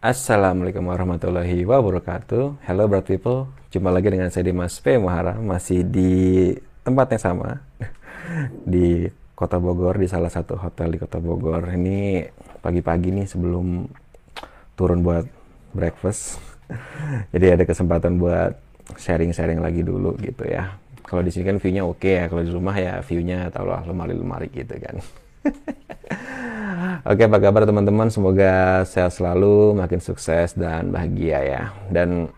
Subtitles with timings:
[0.00, 2.64] Assalamualaikum warahmatullahi wabarakatuh.
[2.64, 4.96] Hello bright people, jumpa lagi dengan saya Dimas P.
[4.96, 7.60] Muhara, masih di tempat yang sama
[8.72, 11.68] di Kota Bogor di salah satu hotel di Kota Bogor.
[11.76, 12.24] Ini
[12.64, 13.92] pagi-pagi nih sebelum
[14.72, 15.28] turun buat
[15.76, 16.40] breakfast.
[17.36, 18.56] Jadi ada kesempatan buat
[18.96, 20.80] sharing-sharing lagi dulu gitu ya.
[21.04, 24.80] Kalau di sini kan view-nya oke ya, kalau di rumah ya view-nya tahulah lemari-lemari gitu
[24.80, 24.96] kan.
[27.00, 28.12] Oke, apa kabar teman-teman?
[28.12, 31.62] Semoga sehat selalu, makin sukses dan bahagia ya.
[31.88, 32.28] Dan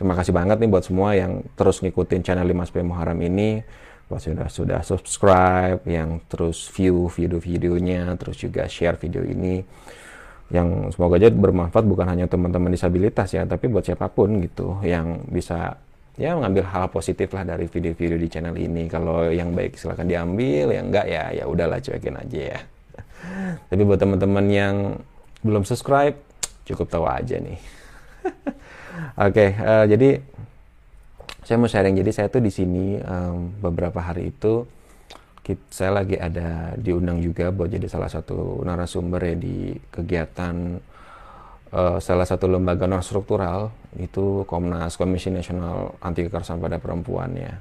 [0.00, 3.60] terima kasih banget nih buat semua yang terus ngikutin channel 5 p Muharram ini.
[4.08, 9.60] Buat sudah sudah subscribe, yang terus view video-videonya, terus juga share video ini.
[10.48, 15.20] Yang semoga aja bermanfaat bukan hanya teman-teman disabilitas ya, tapi buat siapa pun gitu yang
[15.28, 15.76] bisa
[16.16, 18.88] ya mengambil hal positif lah dari video-video di channel ini.
[18.88, 22.60] Kalau yang baik silahkan diambil, yang enggak ya ya udahlah cuekin aja ya.
[23.68, 24.76] Tapi buat teman-teman yang
[25.42, 26.18] belum subscribe,
[26.66, 27.58] cukup tahu aja nih.
[29.18, 30.08] Oke, okay, uh, eh, jadi
[31.42, 31.98] saya mau sharing.
[31.98, 34.62] Jadi saya tuh di sini um, beberapa hari itu
[35.42, 40.78] kita, saya lagi ada diundang juga buat jadi salah satu narasumber ya di kegiatan
[41.74, 47.52] uh, salah satu lembaga non struktural itu Komnas Komisi Nasional Anti Kekerasan pada Perempuan ya.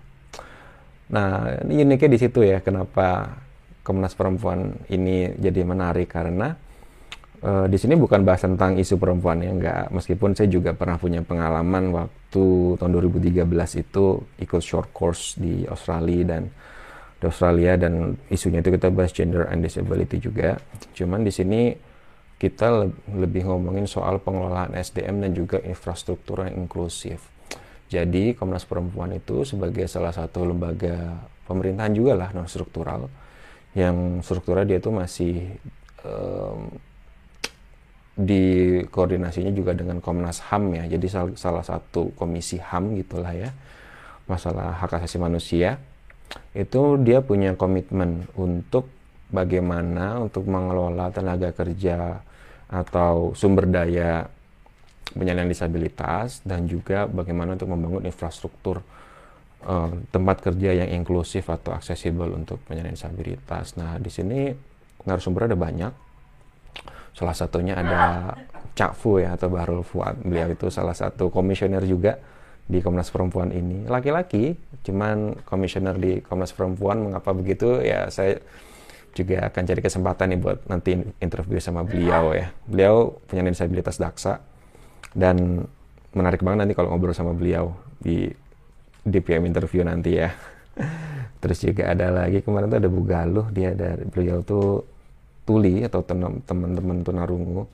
[1.11, 3.35] Nah, ini uniknya di situ ya kenapa
[3.81, 6.53] Komnas Perempuan ini jadi menarik karena
[7.41, 11.25] uh, di sini bukan bahas tentang isu perempuan ya enggak meskipun saya juga pernah punya
[11.25, 13.45] pengalaman waktu tahun 2013
[13.81, 14.05] itu
[14.37, 16.43] ikut short course di Australia dan
[17.21, 20.57] di Australia dan isunya itu kita bahas gender and disability juga.
[20.97, 21.69] Cuman di sini
[22.41, 27.21] kita lebih ngomongin soal pengelolaan SDM dan juga infrastruktur yang inklusif.
[27.93, 33.05] Jadi Komnas Perempuan itu sebagai salah satu lembaga pemerintahan juga lah non struktural
[33.71, 35.35] yang strukturnya dia itu masih
[36.03, 36.67] um,
[38.11, 40.83] di koordinasinya juga dengan Komnas HAM ya.
[40.91, 43.49] Jadi sal salah satu komisi HAM gitulah ya.
[44.27, 45.79] Masalah hak asasi manusia.
[46.51, 48.87] Itu dia punya komitmen untuk
[49.31, 52.19] bagaimana untuk mengelola tenaga kerja
[52.71, 54.27] atau sumber daya
[55.11, 58.79] penyandang disabilitas dan juga bagaimana untuk membangun infrastruktur
[59.65, 63.77] uh, tempat kerja yang inklusif atau aksesibel untuk penyandang disabilitas.
[63.77, 64.51] Nah, di sini
[65.05, 65.93] narasumber ada banyak.
[67.11, 68.33] Salah satunya ada
[68.71, 70.23] Cak Fu ya atau Bahrul Fuad.
[70.23, 72.15] Beliau itu salah satu komisioner juga
[72.71, 73.83] di Komnas Perempuan ini.
[73.83, 74.55] Laki-laki,
[74.87, 77.83] cuman komisioner di Komnas Perempuan mengapa begitu?
[77.83, 78.39] Ya saya
[79.11, 82.47] juga akan cari kesempatan nih buat nanti interview sama beliau ya.
[82.63, 84.39] Beliau penyandang disabilitas daksa
[85.11, 85.67] dan
[86.15, 88.31] menarik banget nanti kalau ngobrol sama beliau di
[89.01, 90.29] di PM interview nanti ya.
[91.41, 94.85] Terus juga ada lagi kemarin tuh ada Bu Galuh, dia dari beliau tuh
[95.41, 96.05] tuli atau
[96.45, 97.65] teman-teman tunarungu.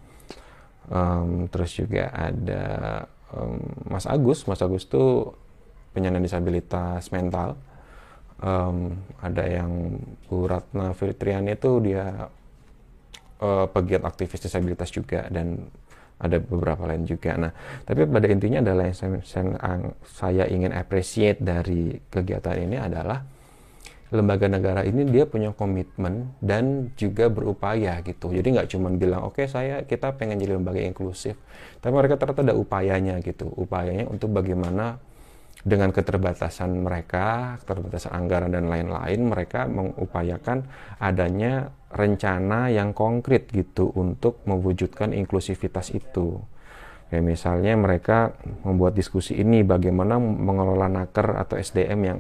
[0.88, 2.63] Um, terus juga ada
[3.35, 3.59] um,
[3.91, 5.35] Mas Agus, Mas Agus tuh
[5.91, 7.59] penyandang disabilitas mental.
[8.39, 9.99] Um, ada yang
[10.31, 12.31] Bu Ratna Fitriani itu dia
[13.44, 15.67] uh, pegiat aktivis disabilitas juga dan
[16.17, 17.38] ada beberapa lain juga.
[17.38, 17.51] Nah,
[17.85, 19.50] tapi pada intinya adalah yang saya,
[20.05, 23.22] saya ingin appreciate dari kegiatan ini adalah
[24.07, 28.31] lembaga negara ini dia punya komitmen dan juga berupaya gitu.
[28.31, 31.35] Jadi nggak cuma bilang oke okay, saya kita pengen jadi lembaga inklusif,
[31.83, 33.51] tapi mereka ternyata ada upayanya gitu.
[33.51, 35.03] Upayanya untuk bagaimana
[35.66, 40.68] dengan keterbatasan mereka, keterbatasan anggaran dan lain-lain, mereka mengupayakan
[41.01, 46.38] adanya rencana yang konkret gitu untuk mewujudkan inklusivitas itu.
[47.07, 48.35] Ya, misalnya mereka
[48.68, 52.19] membuat diskusi ini bagaimana mengelola naker atau SDM yang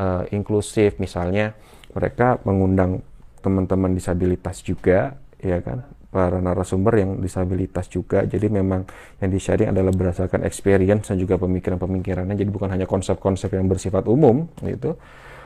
[0.00, 1.52] uh, inklusif, misalnya
[1.92, 3.04] mereka mengundang
[3.44, 8.24] teman-teman disabilitas juga, ya kan, para narasumber yang disabilitas juga.
[8.24, 8.88] Jadi memang
[9.20, 12.34] yang di sharing adalah berdasarkan experience dan juga pemikiran-pemikirannya.
[12.36, 14.96] Jadi bukan hanya konsep-konsep yang bersifat umum gitu.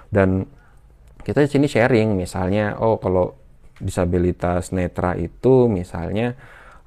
[0.06, 0.47] Dan
[1.23, 3.34] kita di sini sharing misalnya oh kalau
[3.83, 6.34] disabilitas netra itu misalnya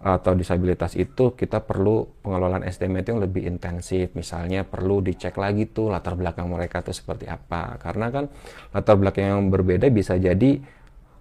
[0.06, 5.66] atau disabilitas itu kita perlu pengelolaan SDM itu yang lebih intensif misalnya perlu dicek lagi
[5.66, 8.30] tuh latar belakang mereka tuh seperti apa karena kan
[8.69, 10.62] latar belakang yang berbeda bisa jadi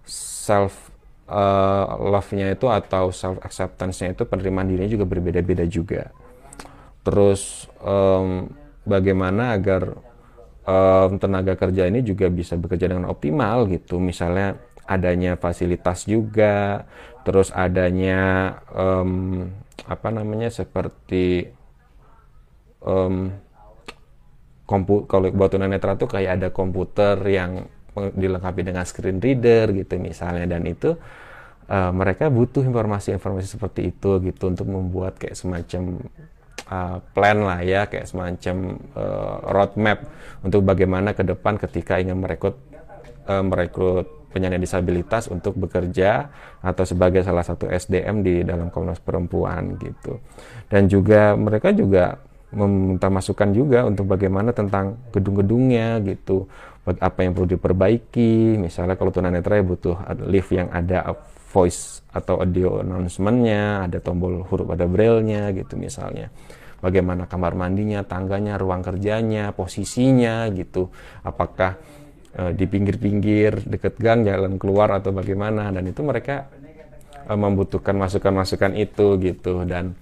[0.04, 0.93] self
[1.28, 6.10] uh, love-nya itu atau self acceptance-nya itu penerimaan dirinya juga berbeda-beda juga.
[7.04, 8.48] Terus um,
[8.84, 9.96] bagaimana agar
[10.64, 14.00] um, tenaga kerja ini juga bisa bekerja dengan optimal gitu.
[14.00, 16.84] Misalnya adanya fasilitas juga,
[17.24, 19.48] terus adanya um,
[19.88, 21.48] apa namanya seperti
[22.84, 23.32] um,
[24.64, 30.58] kompu kalau buat tunanetra tuh kayak ada komputer yang dilengkapi dengan screen reader gitu misalnya
[30.58, 30.98] dan itu
[31.70, 36.02] uh, mereka butuh informasi-informasi seperti itu gitu untuk membuat kayak semacam
[36.68, 39.98] uh, plan lah ya kayak semacam uh, roadmap
[40.42, 42.58] untuk bagaimana ke depan ketika ingin merekrut
[43.30, 46.26] uh, merekrut penyandang disabilitas untuk bekerja
[46.58, 50.18] atau sebagai salah satu SDM di dalam Komnas Perempuan gitu.
[50.66, 52.18] Dan juga mereka juga
[52.54, 56.46] meminta masukan juga untuk bagaimana tentang gedung-gedungnya gitu.
[56.84, 59.96] Apa yang perlu diperbaiki, misalnya kalau tunanetra ya butuh
[60.28, 61.16] lift yang ada
[61.48, 66.28] voice atau audio announcementnya, ada tombol huruf ada braille-nya gitu misalnya.
[66.84, 70.92] Bagaimana kamar mandinya, tangganya, ruang kerjanya, posisinya gitu.
[71.24, 71.80] Apakah
[72.36, 76.50] uh, di pinggir-pinggir dekat gang jalan keluar atau bagaimana dan itu mereka
[77.24, 79.96] uh, membutuhkan masukan-masukan itu gitu dan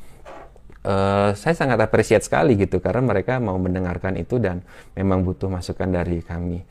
[0.86, 4.62] uh, saya sangat apresiat sekali gitu karena mereka mau mendengarkan itu dan
[4.94, 6.62] memang butuh masukan dari kami.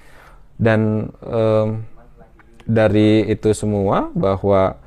[0.62, 1.82] Dan um,
[2.64, 4.78] dari itu semua bahwa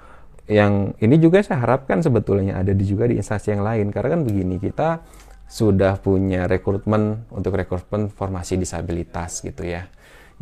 [0.47, 3.91] yang ini juga saya harapkan sebetulnya ada di juga di instansi yang lain.
[3.91, 5.03] Karena kan begini kita
[5.51, 9.85] sudah punya rekrutmen untuk rekrutmen formasi disabilitas gitu ya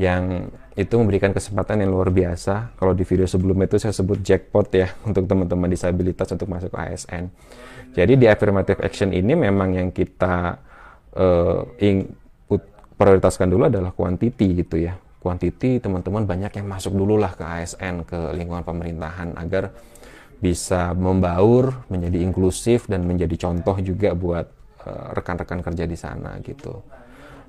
[0.00, 2.76] yang itu memberikan kesempatan yang luar biasa.
[2.80, 6.78] Kalau di video sebelumnya itu saya sebut jackpot ya untuk teman-teman disabilitas untuk masuk ke
[6.80, 7.28] ASN.
[7.92, 10.56] Jadi di affirmative action ini memang yang kita
[11.12, 12.08] uh, ing,
[12.96, 14.96] prioritaskan dulu adalah quantity gitu ya.
[15.20, 19.70] Quantity teman-teman banyak yang masuk dulu lah ke ASN, ke lingkungan pemerintahan agar
[20.42, 24.50] bisa membaur, menjadi inklusif dan menjadi contoh juga buat
[24.82, 26.82] eh, rekan-rekan uh, kerja di sana gitu.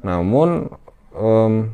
[0.06, 0.70] Namun
[1.18, 1.74] um,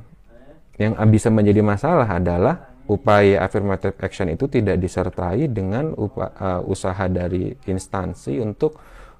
[0.80, 7.06] yang bisa menjadi masalah adalah upaya affirmative action itu tidak disertai dengan upa, uh, usaha
[7.06, 8.80] dari instansi untuk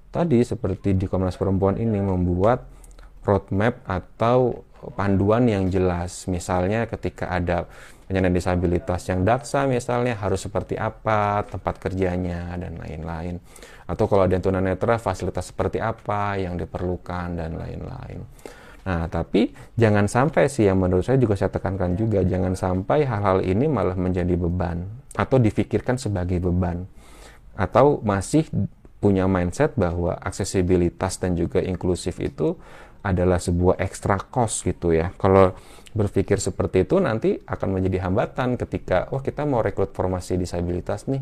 [0.10, 2.66] tadi seperti di Komnas Perempuan ini membuat
[3.22, 4.66] roadmap atau
[4.96, 6.26] panduan yang jelas.
[6.26, 7.68] Misalnya ketika ada
[8.10, 13.38] penyandang disabilitas yang daksa misalnya harus seperti apa tempat kerjanya dan lain-lain.
[13.86, 18.26] Atau kalau ada tunanetra fasilitas seperti apa yang diperlukan dan lain-lain.
[18.90, 23.46] Nah, tapi jangan sampai sih yang menurut saya juga saya tekankan juga jangan sampai hal-hal
[23.46, 26.90] ini malah menjadi beban atau difikirkan sebagai beban
[27.54, 28.50] atau masih
[28.98, 32.58] punya mindset bahwa aksesibilitas dan juga inklusif itu
[33.06, 35.14] adalah sebuah ekstra cost gitu ya.
[35.22, 35.54] Kalau
[35.94, 41.22] berpikir seperti itu nanti akan menjadi hambatan ketika wah kita mau rekrut formasi disabilitas nih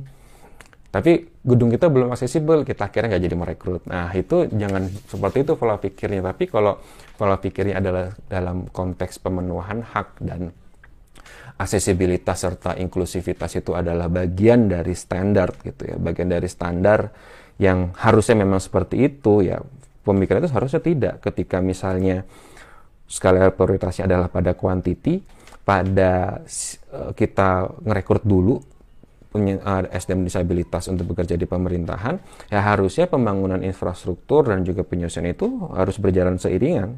[0.97, 3.83] tapi gedung kita belum aksesibel kita akhirnya nggak jadi merekrut.
[3.85, 6.25] Nah itu jangan seperti itu pola pikirnya.
[6.25, 6.81] Tapi kalau
[7.13, 10.49] pola pikirnya adalah dalam konteks pemenuhan hak dan
[11.61, 17.13] aksesibilitas serta inklusivitas itu adalah bagian dari standar gitu ya bagian dari standar
[17.61, 19.61] yang harusnya memang seperti itu ya.
[20.01, 21.21] Pemikiran itu harusnya tidak.
[21.21, 22.25] Ketika misalnya
[23.05, 25.21] skala prioritasnya adalah pada kuantiti
[25.67, 26.39] pada
[26.95, 28.55] uh, kita ngerekrut dulu
[29.93, 32.17] SDM disabilitas untuk bekerja di pemerintahan,
[32.49, 36.97] ya harusnya pembangunan infrastruktur dan juga penyusunan itu harus berjalan seiringan.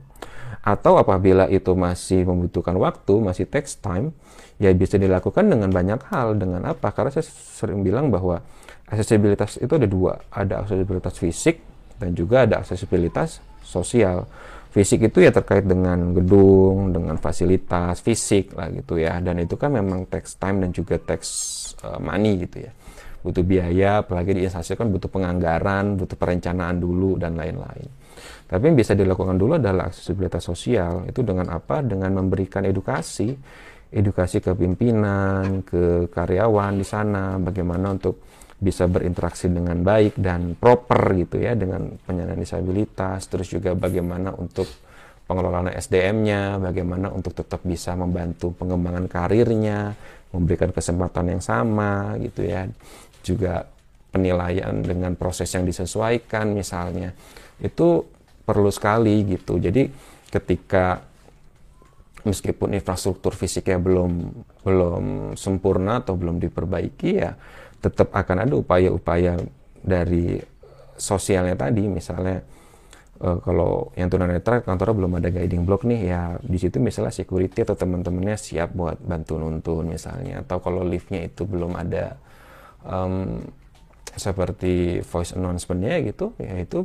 [0.60, 4.12] Atau apabila itu masih membutuhkan waktu, masih takes time,
[4.60, 6.36] ya bisa dilakukan dengan banyak hal.
[6.36, 6.92] Dengan apa?
[6.92, 8.44] Karena saya sering bilang bahwa
[8.92, 11.64] aksesibilitas itu ada dua, ada aksesibilitas fisik
[12.00, 14.26] dan juga ada aksesibilitas sosial
[14.70, 19.18] fisik itu ya terkait dengan gedung, dengan fasilitas fisik lah gitu ya.
[19.22, 21.22] Dan itu kan memang tax time dan juga tax
[21.82, 22.72] uh, money gitu ya.
[23.20, 27.92] Butuh biaya, apalagi di instansi kan butuh penganggaran, butuh perencanaan dulu dan lain-lain.
[28.48, 31.04] Tapi yang bisa dilakukan dulu adalah aksesibilitas sosial.
[31.06, 31.84] Itu dengan apa?
[31.84, 33.36] Dengan memberikan edukasi,
[33.92, 38.24] edukasi ke pimpinan, ke karyawan di sana, bagaimana untuk
[38.60, 44.68] bisa berinteraksi dengan baik dan proper gitu ya dengan penyandang disabilitas terus juga bagaimana untuk
[45.30, 49.94] pengelolaan SDM-nya bagaimana untuk tetap bisa membantu pengembangan karirnya
[50.34, 52.66] memberikan kesempatan yang sama gitu ya.
[53.22, 53.66] Juga
[54.10, 57.14] penilaian dengan proses yang disesuaikan misalnya.
[57.62, 58.10] Itu
[58.42, 59.62] perlu sekali gitu.
[59.62, 59.86] Jadi
[60.34, 61.02] ketika
[62.26, 64.12] meskipun infrastruktur fisiknya belum
[64.66, 65.04] belum
[65.40, 67.32] sempurna atau belum diperbaiki ya
[67.80, 69.40] tetap akan ada upaya-upaya
[69.80, 70.40] dari
[71.00, 71.88] sosialnya tadi.
[71.88, 72.44] Misalnya
[73.24, 77.64] uh, kalau yang tunanetra kantornya belum ada guiding block nih ya di situ misalnya security
[77.64, 80.44] atau teman-temannya siap buat bantu nuntun misalnya.
[80.44, 82.20] Atau kalau liftnya itu belum ada
[82.84, 83.40] um,
[84.20, 86.84] seperti voice announcementnya gitu ya itu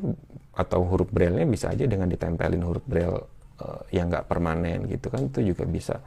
[0.55, 3.27] atau huruf braille-nya bisa aja dengan ditempelin huruf braille
[3.59, 5.99] uh, yang nggak permanen gitu kan itu juga bisa.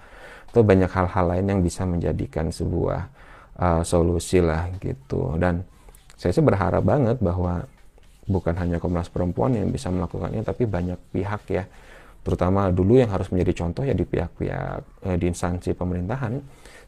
[0.48, 3.12] Atau banyak hal-hal lain yang bisa menjadikan sebuah
[3.57, 5.35] uh, solusi lah gitu.
[5.37, 5.65] Dan
[6.17, 7.65] saya sih berharap banget bahwa
[8.27, 11.63] bukan hanya Komnas Perempuan yang bisa melakukannya tapi banyak pihak ya.
[12.25, 16.35] Terutama dulu yang harus menjadi contoh ya di pihak-pihak eh, di instansi pemerintahan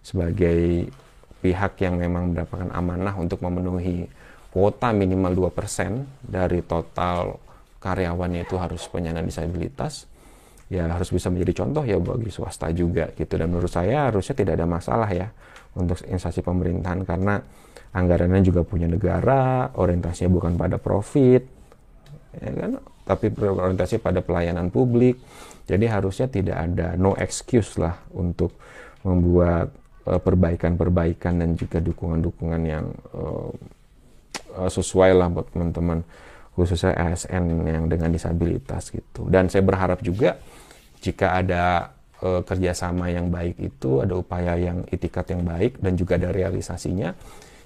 [0.04, 0.92] sebagai
[1.40, 4.04] pihak yang memang mendapatkan amanah untuk memenuhi
[4.52, 7.40] kuota minimal 2% dari total
[7.80, 10.04] karyawannya itu harus penyandang disabilitas
[10.68, 13.40] ya harus bisa menjadi contoh ya bagi swasta juga gitu.
[13.40, 15.32] Dan menurut saya harusnya tidak ada masalah ya
[15.80, 17.40] untuk instansi pemerintahan karena
[17.96, 21.44] anggarannya juga punya negara orientasinya bukan pada profit
[22.38, 22.72] ya kan?
[23.08, 25.18] Tapi berorientasi pada pelayanan publik.
[25.66, 28.54] Jadi harusnya tidak ada no excuse lah untuk
[29.06, 29.74] membuat
[30.06, 33.50] eh, perbaikan-perbaikan dan juga dukungan-dukungan yang uh,
[34.50, 36.02] sesuai lah buat teman-teman
[36.58, 39.30] khususnya ASN yang dengan disabilitas gitu.
[39.30, 40.36] Dan saya berharap juga
[41.00, 46.20] jika ada e, kerjasama yang baik itu, ada upaya yang itikat yang baik dan juga
[46.20, 47.16] ada realisasinya,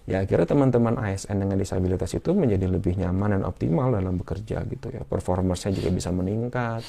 [0.09, 4.87] ya akhirnya teman-teman ASN dengan disabilitas itu menjadi lebih nyaman dan optimal dalam bekerja gitu
[4.91, 5.01] ya.
[5.03, 6.83] Performersnya juga bisa meningkat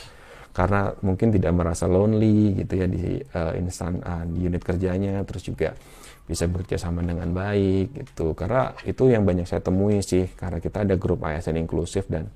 [0.54, 5.42] karena mungkin tidak merasa lonely gitu ya di uh, instan uh, di unit kerjanya, terus
[5.42, 5.74] juga
[6.24, 8.32] bisa bekerja sama dengan baik gitu.
[8.38, 12.30] Karena itu yang banyak saya temui sih karena kita ada grup ASN inklusif dan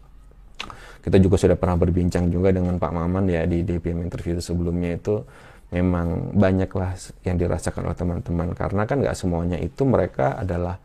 [1.03, 5.23] kita juga sudah pernah berbincang juga dengan Pak Maman ya di DPM interview sebelumnya itu.
[5.69, 6.97] Memang banyaklah
[7.29, 8.57] yang dirasakan oleh teman-teman.
[8.57, 10.81] Karena kan nggak semuanya itu mereka adalah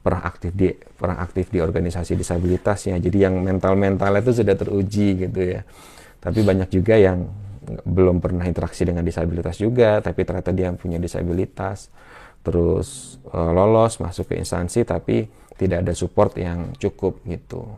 [0.00, 4.54] pernah aktif di pernah aktif di organisasi disabilitas ya jadi yang mental mentalnya itu sudah
[4.56, 5.60] teruji gitu ya.
[6.20, 7.28] Tapi banyak juga yang
[7.84, 10.00] belum pernah interaksi dengan disabilitas juga.
[10.00, 11.92] Tapi ternyata dia punya disabilitas
[12.40, 15.28] terus uh, lolos masuk ke instansi tapi
[15.60, 17.68] tidak ada support yang cukup gitu.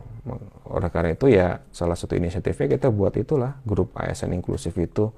[0.71, 5.11] Oleh karena itu ya salah satu inisiatifnya kita buat itulah grup ASN inklusif itu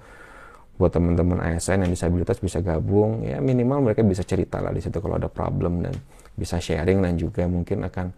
[0.75, 4.99] buat teman-teman ASN yang disabilitas bisa gabung ya minimal mereka bisa cerita lah di situ
[4.99, 5.95] kalau ada problem dan
[6.35, 8.11] bisa sharing dan juga mungkin akan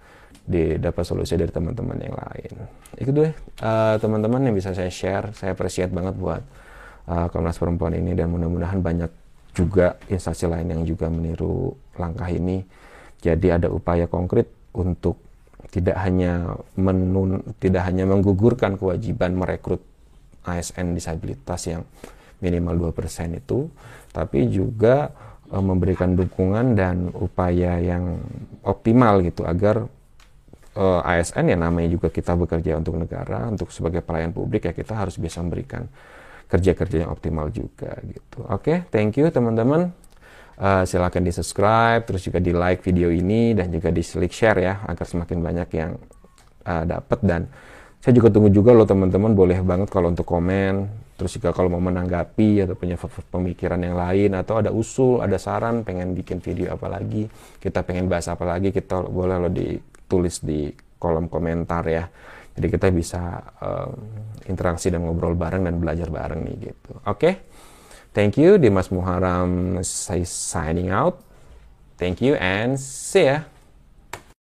[0.48, 2.52] didapat solusi dari teman-teman yang lain.
[2.96, 5.36] Itu deh uh, teman-teman yang bisa saya share.
[5.36, 6.42] Saya appreciate banget buat
[7.12, 9.12] uh, Komnas Perempuan ini dan mudah-mudahan banyak
[9.58, 12.62] juga instansi lain yang juga meniru langkah ini.
[13.18, 14.46] Jadi ada upaya konkret
[14.78, 15.18] untuk
[15.74, 19.82] tidak hanya menun, tidak hanya menggugurkan kewajiban merekrut
[20.46, 21.82] ASN disabilitas yang
[22.40, 23.68] minimal 2% itu,
[24.14, 25.12] tapi juga
[25.50, 28.22] e, memberikan dukungan dan upaya yang
[28.62, 29.90] optimal gitu agar
[30.78, 34.94] e, ASN ya namanya juga kita bekerja untuk negara, untuk sebagai pelayan publik ya kita
[34.94, 35.90] harus bisa memberikan
[36.48, 38.44] kerja-kerja yang optimal juga gitu.
[38.48, 39.92] Oke, okay, thank you teman-teman.
[40.58, 44.58] Uh, silahkan di subscribe, terus juga di like video ini dan juga di like share
[44.58, 45.94] ya agar semakin banyak yang
[46.66, 47.42] uh, dapat dan
[48.02, 50.88] saya juga tunggu juga loh teman-teman boleh banget kalau untuk komen
[51.18, 52.94] terus juga kalau mau menanggapi atau punya
[53.34, 57.26] pemikiran yang lain atau ada usul ada saran pengen bikin video apa lagi
[57.58, 60.70] kita pengen bahas apa lagi kita boleh lo ditulis di
[61.02, 62.06] kolom komentar ya
[62.58, 63.22] jadi kita bisa
[63.62, 63.94] uh,
[64.50, 67.34] interaksi dan ngobrol bareng dan belajar bareng nih gitu oke okay?
[68.18, 71.22] Thank you, Dimas Muharam signing out.
[72.02, 73.46] Thank you and see ya.